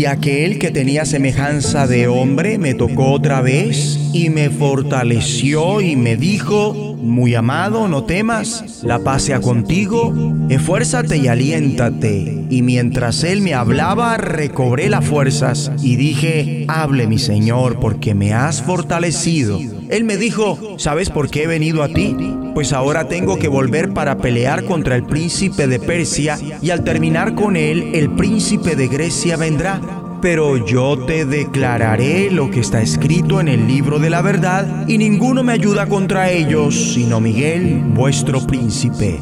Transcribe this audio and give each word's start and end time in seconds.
Y 0.00 0.06
aquel 0.06 0.58
que 0.58 0.70
tenía 0.70 1.04
semejanza 1.04 1.86
de 1.86 2.08
hombre 2.08 2.56
me 2.56 2.72
tocó 2.72 3.12
otra 3.12 3.42
vez 3.42 4.00
y 4.14 4.30
me 4.30 4.48
fortaleció 4.48 5.82
y 5.82 5.94
me 5.94 6.16
dijo, 6.16 6.96
muy 6.96 7.34
amado, 7.34 7.86
no 7.86 8.04
temas, 8.04 8.82
la 8.82 9.00
paz 9.00 9.24
sea 9.24 9.42
contigo, 9.42 10.14
esfuérzate 10.48 11.18
y 11.18 11.28
aliéntate. 11.28 12.46
Y 12.48 12.62
mientras 12.62 13.24
él 13.24 13.42
me 13.42 13.52
hablaba, 13.52 14.16
recobré 14.16 14.88
las 14.88 15.04
fuerzas 15.04 15.70
y 15.82 15.96
dije, 15.96 16.64
hable 16.66 17.06
mi 17.06 17.18
Señor, 17.18 17.78
porque 17.78 18.14
me 18.14 18.32
has 18.32 18.62
fortalecido. 18.62 19.60
Él 19.90 20.04
me 20.04 20.16
dijo, 20.16 20.76
¿sabes 20.78 21.10
por 21.10 21.30
qué 21.30 21.44
he 21.44 21.46
venido 21.46 21.82
a 21.82 21.88
ti? 21.88 22.16
Pues 22.54 22.72
ahora 22.72 23.08
tengo 23.08 23.38
que 23.38 23.48
volver 23.48 23.92
para 23.92 24.18
pelear 24.18 24.64
contra 24.64 24.96
el 24.96 25.04
príncipe 25.04 25.66
de 25.66 25.78
Persia 25.78 26.38
y 26.62 26.70
al 26.70 26.84
terminar 26.84 27.34
con 27.34 27.56
él, 27.56 27.90
el 27.94 28.10
príncipe 28.10 28.76
de 28.76 28.88
Grecia 28.88 29.36
vendrá 29.36 29.80
pero 30.20 30.64
yo 30.66 30.98
te 31.06 31.24
declararé 31.24 32.30
lo 32.30 32.50
que 32.50 32.60
está 32.60 32.82
escrito 32.82 33.40
en 33.40 33.48
el 33.48 33.66
libro 33.66 33.98
de 33.98 34.10
la 34.10 34.20
verdad, 34.22 34.86
y 34.86 34.98
ninguno 34.98 35.42
me 35.42 35.52
ayuda 35.52 35.86
contra 35.86 36.30
ellos, 36.30 36.92
sino 36.94 37.20
Miguel, 37.20 37.82
vuestro 37.94 38.46
príncipe. 38.46 39.18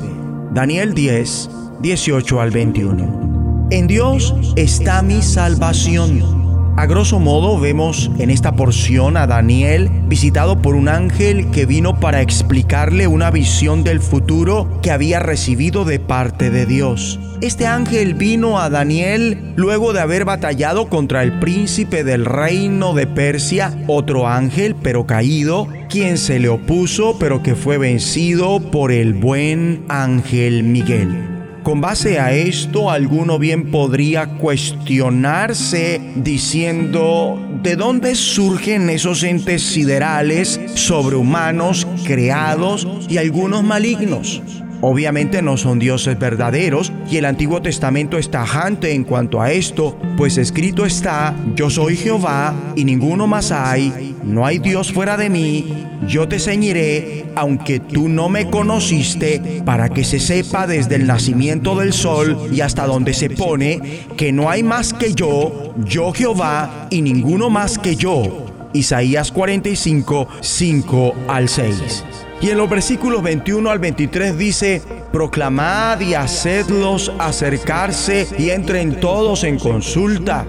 Daniel 0.53 0.95
10, 0.95 1.51
18 1.81 2.41
al 2.41 2.51
21. 2.51 3.69
En 3.71 3.87
Dios 3.87 4.35
está 4.57 5.03
mi 5.03 5.23
salvación. 5.23 6.38
A 6.79 6.87
grosso 6.87 7.19
modo 7.19 7.59
vemos 7.59 8.09
en 8.21 8.31
esta 8.31 8.53
porción 8.53 9.17
a 9.17 9.27
Daniel 9.27 9.91
visitado 10.07 10.63
por 10.63 10.77
un 10.77 10.89
ángel 10.89 11.51
que 11.51 11.67
vino 11.67 11.99
para 11.99 12.23
explicarle 12.23 13.09
una 13.09 13.33
visión 13.33 13.83
del 13.83 13.99
futuro 13.99 14.79
que 14.81 14.93
había 14.93 15.19
recibido 15.19 15.85
de 15.85 15.99
parte 15.99 16.51
de 16.51 16.67
Dios. 16.67 17.19
Este 17.41 17.67
ángel 17.67 18.15
vino 18.15 18.61
a 18.61 18.71
Daniel 18.71 19.55
luego 19.57 19.93
de 19.93 20.03
haber 20.03 20.25
batallado 20.25 20.89
contra 20.89 21.25
el 21.25 21.41
príncipe 21.41 22.05
del 22.05 22.25
reino 22.25 22.95
de 22.95 23.09
Persia, 23.09 23.77
otro 23.89 24.29
ángel 24.29 24.77
pero 24.81 25.05
caído, 25.05 25.67
quien 25.91 26.17
se 26.17 26.39
le 26.39 26.49
opuso 26.49 27.19
pero 27.19 27.43
que 27.43 27.57
fue 27.57 27.79
vencido 27.79 28.61
por 28.61 28.93
el 28.93 29.15
buen 29.15 29.85
ángel 29.89 30.63
Miguel. 30.63 31.38
Con 31.69 31.83
base 31.83 32.19
a 32.19 32.33
esto, 32.33 32.91
alguno 32.91 33.39
bien 33.39 33.71
podría 33.71 34.25
cuestionarse 34.39 36.01
diciendo, 36.15 37.39
¿de 37.63 37.77
dónde 37.77 38.15
surgen 38.15 38.89
esos 38.89 39.23
entes 39.23 39.65
siderales 39.65 40.59
sobrehumanos 40.77 41.87
creados 42.07 42.89
y 43.11 43.19
algunos 43.19 43.65
malignos? 43.65 44.41
Obviamente 44.81 45.43
no 45.43 45.59
son 45.59 45.79
dioses 45.79 46.19
verdaderos 46.19 46.91
y 47.11 47.19
el 47.19 47.27
Antiguo 47.27 47.61
Testamento 47.61 48.17
es 48.17 48.31
tajante 48.31 48.95
en 48.95 49.05
cuanto 49.05 49.43
a 49.43 49.53
esto, 49.53 49.99
pues 50.17 50.39
escrito 50.39 50.87
está, 50.87 51.37
yo 51.55 51.69
soy 51.69 51.97
Jehová 51.97 52.55
y 52.77 52.85
ninguno 52.85 53.27
más 53.27 53.53
hay, 53.53 54.17
no 54.25 54.47
hay 54.47 54.59
Dios 54.59 54.91
fuera 54.91 55.19
de 55.19 55.29
mí, 55.29 55.67
yo 56.09 56.27
te 56.27 56.39
ceñiré, 56.39 57.27
aunque 57.37 57.81
tú 57.81 58.09
no 58.09 58.29
me 58.29 58.49
conociste, 58.49 59.63
para 59.65 59.91
que 59.91 60.05
se 60.05 60.19
sepa 60.19 60.67
desde 60.67 60.95
el 60.95 61.07
nacimiento 61.07 61.77
del 61.77 61.93
sol 61.93 62.49
y 62.51 62.63
hasta 62.63 62.87
donde 62.87 63.13
se 63.13 63.29
pone, 63.29 64.07
que 64.17 64.33
no 64.33 64.49
hay 64.49 64.63
más 64.63 64.95
que 64.95 65.13
yo, 65.13 65.75
yo 65.85 66.13
Jehová 66.13 66.89
y 66.91 67.03
ninguno 67.03 67.51
más 67.51 67.79
que 67.79 67.95
yo. 67.95 68.47
Isaías 68.73 69.31
45, 69.31 70.29
5 70.41 71.15
al 71.29 71.49
6. 71.49 72.05
Y 72.41 72.51
en 72.51 72.57
los 72.57 72.71
versículos 72.71 73.23
21 73.23 73.71
al 73.71 73.79
23 73.79 74.39
dice, 74.39 74.83
proclamad 75.13 76.01
y 76.01 76.15
hacedlos 76.15 77.13
acercarse 77.19 78.27
y 78.39 78.51
entren 78.51 79.01
todos 79.01 79.45
en 79.45 79.59
consulta. 79.59 80.47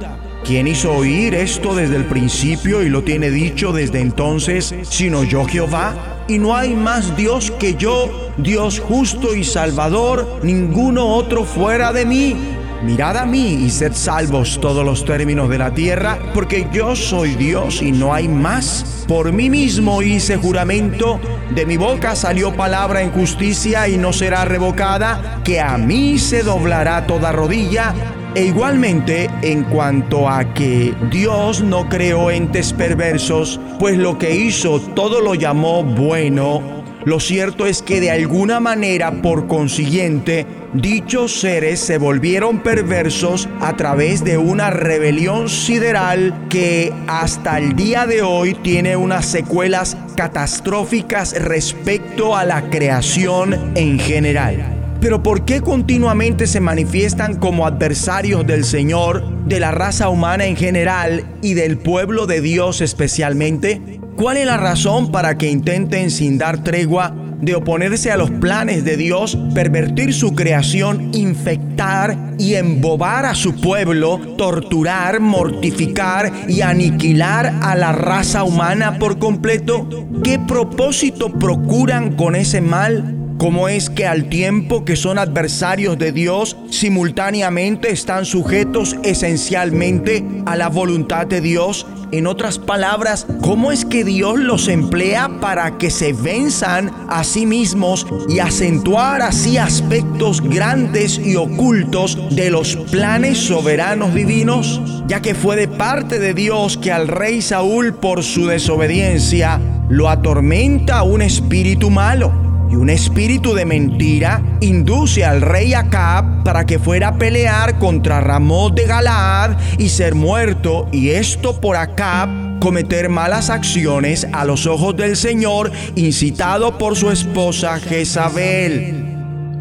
¿Quién 0.50 0.66
hizo 0.66 0.92
oír 0.92 1.36
esto 1.36 1.76
desde 1.76 1.96
el 1.96 2.06
principio 2.06 2.82
y 2.82 2.90
lo 2.90 3.04
tiene 3.04 3.30
dicho 3.30 3.72
desde 3.72 4.00
entonces, 4.02 4.74
sino 4.82 5.24
yo 5.24 5.46
Jehová? 5.46 6.24
Y 6.28 6.40
no 6.40 6.56
hay 6.56 6.74
más 6.74 7.16
Dios 7.16 7.52
que 7.52 7.76
yo, 7.76 8.32
Dios 8.36 8.80
justo 8.80 9.36
y 9.36 9.44
salvador, 9.44 10.40
ninguno 10.42 11.06
otro 11.06 11.44
fuera 11.44 11.94
de 11.94 12.04
mí. 12.08 12.36
Mirad 12.82 13.18
a 13.18 13.28
mí 13.28 13.64
y 13.64 13.70
sed 13.70 13.94
salvos 13.94 14.60
todos 14.60 14.84
los 14.84 15.06
términos 15.06 15.50
de 15.50 15.60
la 15.60 15.72
tierra, 15.76 16.18
porque 16.34 16.68
yo 16.74 16.96
soy 16.96 17.36
Dios 17.36 17.84
y 17.84 17.92
no 17.92 18.12
hay 18.12 18.28
más. 18.28 19.06
Por 19.08 19.32
mí 19.32 19.52
mismo 19.52 20.02
hice 20.02 20.38
juramento, 20.38 21.20
de 21.54 21.68
mi 21.68 21.78
boca 21.78 22.16
salió 22.16 22.56
palabra 22.56 23.04
en 23.04 23.12
justicia 23.12 23.88
y 23.88 23.98
no 23.98 24.14
será 24.14 24.46
revocada, 24.46 25.42
que 25.44 25.62
a 25.62 25.78
mí 25.78 26.18
se 26.18 26.42
doblará 26.42 27.06
toda 27.06 27.32
rodilla. 27.32 27.94
E 28.36 28.46
igualmente 28.46 29.29
en 29.42 29.64
cuanto 29.64 30.30
a 30.30 30.54
que 30.54 30.94
Dios 31.12 31.62
no 31.62 31.88
creó 31.90 32.32
entes 32.32 32.74
perversos, 32.74 33.60
pues 33.80 33.98
lo 33.98 34.18
que 34.18 34.36
hizo 34.36 34.80
todo 34.80 35.22
lo 35.22 35.36
llamó 35.36 35.84
bueno 35.84 36.80
lo 37.06 37.22
cierto 37.22 37.66
es 37.66 37.82
que 37.82 38.02
de 38.02 38.12
alguna 38.12 38.60
manera, 38.60 39.22
por 39.22 39.48
consiguiente, 39.48 40.46
dichos 40.74 41.40
seres 41.40 41.80
se 41.80 41.98
volvieron 41.98 42.60
perversos 42.60 43.48
a 43.62 43.78
través 43.78 44.26
de 44.26 44.38
una 44.38 44.70
rebelión 44.70 45.48
sideral 45.48 46.48
que 46.50 46.94
hasta 47.08 47.58
el 47.58 47.76
día 47.76 48.06
de 48.06 48.22
hoy 48.22 48.54
tiene 48.54 48.98
unas 48.98 49.26
secuelas 49.26 49.96
catastróficas 50.18 51.34
respecto 51.42 52.36
a 52.36 52.44
la 52.44 52.70
creación 52.70 53.72
en 53.76 53.98
general. 53.98 54.79
Pero 55.02 55.24
¿por 55.24 55.46
qué 55.46 55.62
continuamente 55.62 56.46
se 56.46 56.60
manifiestan 56.60 57.36
como 57.36 57.66
adversarios 57.66 58.46
del 58.46 58.66
Señor, 58.66 59.46
de 59.46 59.62
la 59.62 59.72
raza 59.72 60.10
humana 60.10 60.46
en 60.46 60.58
general 60.58 61.26
y 61.42 61.54
del 61.54 61.78
pueblo 61.78 62.28
de 62.28 62.42
Dios 62.42 62.82
especialmente? 62.82 63.82
¿Cuál 64.18 64.36
es 64.36 64.46
la 64.46 64.58
razón 64.58 65.12
para 65.12 65.38
que 65.38 65.50
intenten 65.50 66.12
sin 66.12 66.38
dar 66.38 66.66
tregua 66.66 67.16
de 67.40 67.56
oponerse 67.56 68.12
a 68.12 68.18
los 68.18 68.30
planes 68.30 68.84
de 68.84 68.98
Dios, 68.98 69.38
pervertir 69.56 70.14
su 70.14 70.36
creación, 70.36 71.12
infectar 71.14 72.18
y 72.38 72.56
embobar 72.56 73.26
a 73.26 73.36
su 73.36 73.56
pueblo, 73.56 74.20
torturar, 74.38 75.22
mortificar 75.22 76.30
y 76.50 76.60
aniquilar 76.60 77.56
a 77.62 77.78
la 77.78 77.94
raza 77.94 78.44
humana 78.44 79.00
por 79.00 79.20
completo? 79.20 79.88
¿Qué 80.22 80.38
propósito 80.40 81.32
procuran 81.32 82.18
con 82.18 82.36
ese 82.36 82.60
mal? 82.60 83.19
¿Cómo 83.40 83.70
es 83.70 83.90
que 83.90 84.06
al 84.06 84.26
tiempo 84.26 84.84
que 84.84 84.98
son 84.98 85.18
adversarios 85.18 85.98
de 85.98 86.12
Dios, 86.12 86.58
simultáneamente 86.72 87.90
están 87.90 88.26
sujetos 88.26 88.98
esencialmente 89.02 90.26
a 90.46 90.58
la 90.58 90.68
voluntad 90.68 91.26
de 91.26 91.40
Dios? 91.40 91.88
En 92.12 92.28
otras 92.28 92.60
palabras, 92.60 93.26
¿cómo 93.40 93.72
es 93.72 93.86
que 93.86 94.04
Dios 94.04 94.38
los 94.38 94.68
emplea 94.68 95.40
para 95.40 95.78
que 95.78 95.90
se 95.90 96.12
venzan 96.12 96.92
a 97.08 97.24
sí 97.24 97.46
mismos 97.46 98.06
y 98.28 98.40
acentuar 98.40 99.22
así 99.22 99.58
aspectos 99.58 100.42
grandes 100.42 101.18
y 101.18 101.38
ocultos 101.38 102.36
de 102.36 102.50
los 102.50 102.76
planes 102.92 103.38
soberanos 103.38 104.14
divinos? 104.14 104.82
Ya 105.08 105.22
que 105.22 105.34
fue 105.34 105.56
de 105.56 105.70
parte 105.70 106.20
de 106.20 106.34
Dios 106.34 106.78
que 106.78 106.92
al 106.92 107.08
rey 107.08 107.42
Saúl 107.42 107.94
por 107.94 108.22
su 108.22 108.48
desobediencia 108.48 109.62
lo 109.88 110.10
atormenta 110.10 111.04
un 111.04 111.22
espíritu 111.22 111.90
malo 111.90 112.49
y 112.70 112.76
un 112.76 112.90
espíritu 112.90 113.54
de 113.54 113.66
mentira 113.66 114.42
induce 114.62 115.26
al 115.26 115.42
rey 115.42 115.74
Acab 115.74 116.44
para 116.44 116.66
que 116.66 116.80
fuera 116.80 117.10
a 117.10 117.18
pelear 117.18 117.80
contra 117.80 118.22
Ramón 118.22 118.76
de 118.76 118.86
Galaad 118.86 119.58
y 119.78 119.90
ser 119.90 120.16
muerto, 120.16 120.88
y 120.92 121.10
esto 121.10 121.60
por 121.60 121.76
Acab 121.76 122.60
cometer 122.60 123.10
malas 123.10 123.50
acciones 123.50 124.28
a 124.34 124.46
los 124.46 124.68
ojos 124.68 124.96
del 124.96 125.16
Señor, 125.16 125.72
incitado 125.96 126.78
por 126.78 126.96
su 126.96 127.10
esposa 127.10 127.80
Jezabel. 127.80 129.09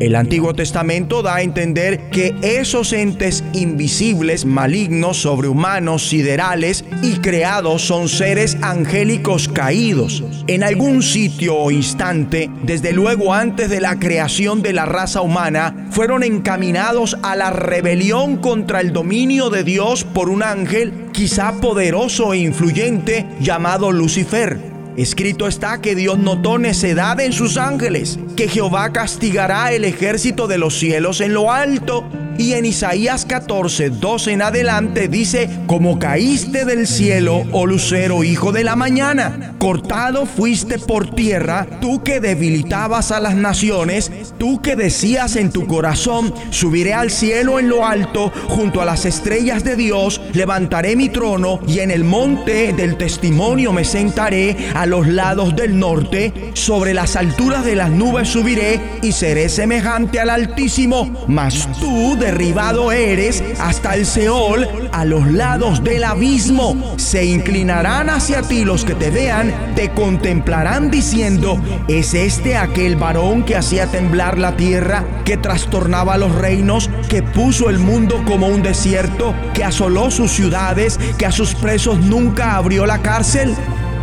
El 0.01 0.15
Antiguo 0.15 0.55
Testamento 0.55 1.23
da 1.23 1.37
a 1.37 1.43
entender 1.43 1.99
que 2.11 2.33
esos 2.43 2.93
entes 2.93 3.43
invisibles, 3.53 4.45
malignos, 4.45 5.23
sobrehumanos, 5.23 6.09
siderales 6.09 6.85
y 7.03 7.15
creados 7.15 7.83
son 7.83 8.09
seres 8.09 8.57
angélicos 8.63 9.49
caídos. 9.49 10.23
En 10.47 10.63
algún 10.63 11.03
sitio 11.03 11.57
o 11.57 11.73
instante, 11.73 12.49
desde 12.63 12.93
luego 12.93 13.35
antes 13.35 13.71
de 13.71 13.81
la 13.81 13.99
creación 13.99 14.63
de 14.63 14.73
la 14.73 14.87
raza 14.87 15.21
humana, 15.21 15.89
fueron 15.91 16.23
encaminados 16.23 17.17
a 17.23 17.35
la 17.35 17.51
rebelión 17.51 18.37
contra 18.37 18.81
el 18.81 18.93
dominio 18.93 19.51
de 19.51 19.65
Dios 19.65 20.05
por 20.05 20.31
un 20.31 20.45
ángel 20.45 21.09
quizá 21.13 21.55
poderoso 21.61 22.33
e 22.33 22.39
influyente 22.39 23.27
llamado 23.41 23.91
Lucifer. 23.91 24.68
Escrito 24.99 25.47
está 25.47 25.81
que 25.81 25.95
Dios 25.95 26.19
notó 26.19 26.59
necedad 26.59 27.21
en 27.21 27.33
sus 27.33 27.57
ángeles, 27.57 28.19
que 28.37 28.49
Jehová 28.49 28.93
castigará 28.93 29.71
el 29.71 29.85
ejército 29.85 30.49
de 30.49 30.59
los 30.59 30.77
cielos 30.77 31.21
en 31.21 31.35
lo 31.35 31.53
alto 31.53 32.05
Y 32.39 32.53
en 32.53 32.67
Isaías 32.67 33.27
14, 33.27 33.91
12 33.91 34.33
en 34.33 34.43
adelante 34.43 35.09
dice, 35.09 35.51
como 35.67 35.99
caíste 35.99 36.65
del 36.65 36.87
cielo, 36.87 37.43
oh 37.51 37.67
lucero, 37.67 38.23
hijo 38.23 38.53
de 38.53 38.63
la 38.63 38.77
mañana, 38.77 39.55
cortado 39.59 40.25
fuiste 40.25 40.79
por 40.79 41.15
tierra, 41.17 41.67
tú 41.81 42.05
que 42.05 42.21
debilitabas 42.21 43.11
a 43.11 43.19
las 43.19 43.35
naciones, 43.35 44.13
tú 44.39 44.63
que 44.63 44.77
decías 44.77 45.35
en 45.35 45.51
tu 45.51 45.67
corazón, 45.67 46.33
subiré 46.51 46.95
al 46.95 47.11
cielo 47.11 47.59
en 47.59 47.69
lo 47.69 47.85
alto, 47.85 48.33
junto 48.49 48.81
a 48.81 48.85
las 48.85 49.05
estrellas 49.05 49.65
de 49.65 49.75
Dios, 49.75 50.21
levantaré 50.33 50.95
mi 50.95 51.09
trono 51.09 51.59
y 51.67 51.81
en 51.81 51.91
el 51.91 52.05
monte 52.05 52.73
del 52.73 52.97
testimonio 52.97 53.73
me 53.73 53.85
sentaré 53.85 54.57
a 54.75 54.87
los 54.87 55.09
lados 55.09 55.57
del 55.57 55.77
norte, 55.77 56.53
sobre 56.55 56.95
las 56.95 57.17
alturas 57.17 57.65
de 57.65 57.75
las 57.75 57.91
nubes 57.91 58.29
subiré 58.29 58.81
y 59.03 59.11
seré 59.11 59.49
semejante 59.49 60.21
al 60.21 60.31
Altísimo, 60.31 61.25
mas 61.27 61.69
tú 61.81 62.17
derribado 62.29 62.93
eres 62.93 63.43
hasta 63.59 63.95
el 63.95 64.05
Seol, 64.05 64.69
a 64.93 65.07
los 65.07 65.33
lados 65.33 65.83
del 65.83 66.05
abismo. 66.05 66.95
Se 66.99 67.25
inclinarán 67.25 68.11
hacia 68.11 68.43
ti 68.43 68.67
los 68.67 68.85
que 68.85 68.95
te 68.95 69.09
vean, 69.09 69.73
te 69.75 69.91
contemplarán 69.93 70.91
diciendo, 70.91 71.59
¿es 71.89 72.13
este 72.13 72.59
aquel 72.59 72.97
varón 72.97 73.45
que 73.45 73.57
hacía 73.57 73.87
temblar 73.87 74.37
la 74.37 74.57
tierra, 74.57 75.07
que 75.25 75.39
trastornaba 75.39 76.19
los 76.19 76.35
reinos, 76.35 76.91
que 77.09 77.23
puso 77.23 77.71
el 77.71 77.79
mundo 77.79 78.23
como 78.27 78.49
un 78.49 78.63
desierto, 78.63 79.35
que 79.55 79.65
asoló 79.65 80.11
sus 80.11 80.31
ciudades, 80.31 81.01
que 81.17 81.25
a 81.25 81.33
sus 81.33 81.55
presos 81.55 81.99
nunca 81.99 82.57
abrió 82.57 82.85
la 82.85 82.99
cárcel? 82.99 83.55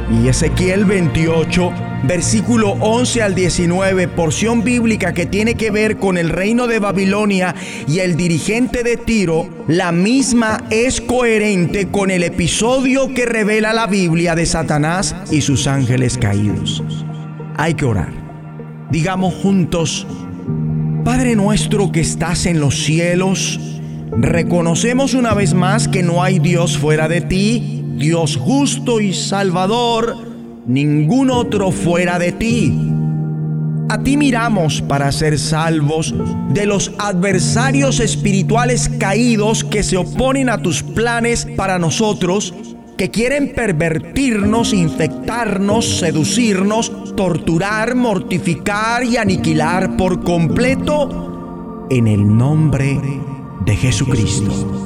Y 0.09 0.29
Ezequiel 0.29 0.85
28 0.85 1.84
versículo 2.03 2.71
11 2.81 3.21
al 3.23 3.35
19, 3.35 4.07
porción 4.07 4.63
bíblica 4.63 5.13
que 5.13 5.25
tiene 5.25 5.55
que 5.55 5.71
ver 5.71 5.97
con 5.97 6.17
el 6.17 6.29
reino 6.29 6.67
de 6.67 6.79
Babilonia 6.79 7.55
y 7.87 7.99
el 7.99 8.15
dirigente 8.15 8.83
de 8.83 8.97
Tiro, 8.97 9.49
la 9.67 9.91
misma 9.91 10.63
es 10.69 11.01
coherente 11.01 11.87
con 11.87 12.11
el 12.11 12.23
episodio 12.23 13.13
que 13.13 13.25
revela 13.25 13.73
la 13.73 13.87
Biblia 13.87 14.35
de 14.35 14.45
Satanás 14.45 15.15
y 15.31 15.41
sus 15.41 15.67
ángeles 15.67 16.17
caídos. 16.17 16.83
Hay 17.57 17.73
que 17.73 17.85
orar. 17.85 18.13
Digamos 18.91 19.33
juntos, 19.35 20.05
Padre 21.03 21.35
nuestro 21.35 21.91
que 21.91 22.01
estás 22.01 22.45
en 22.45 22.59
los 22.59 22.83
cielos, 22.83 23.59
reconocemos 24.11 25.13
una 25.13 25.33
vez 25.33 25.53
más 25.53 25.87
que 25.87 26.03
no 26.03 26.23
hay 26.23 26.39
Dios 26.39 26.77
fuera 26.77 27.07
de 27.07 27.21
ti, 27.21 27.83
Dios 27.95 28.37
justo 28.37 28.99
y 28.99 29.13
salvador, 29.13 30.34
ningún 30.65 31.29
otro 31.29 31.71
fuera 31.71 32.19
de 32.19 32.31
ti. 32.31 32.73
A 33.87 33.99
ti 33.99 34.17
miramos 34.17 34.81
para 34.81 35.11
ser 35.11 35.37
salvos 35.37 36.13
de 36.49 36.65
los 36.65 36.91
adversarios 36.97 37.99
espirituales 37.99 38.89
caídos 38.89 39.63
que 39.63 39.83
se 39.83 39.97
oponen 39.97 40.49
a 40.49 40.57
tus 40.57 40.81
planes 40.81 41.47
para 41.55 41.77
nosotros, 41.77 42.53
que 42.97 43.11
quieren 43.11 43.53
pervertirnos, 43.53 44.73
infectarnos, 44.73 45.99
seducirnos, 45.99 47.15
torturar, 47.15 47.93
mortificar 47.95 49.03
y 49.03 49.17
aniquilar 49.17 49.95
por 49.97 50.23
completo 50.23 51.87
en 51.91 52.07
el 52.07 52.35
nombre 52.35 52.99
de 53.65 53.75
Jesucristo 53.75 54.85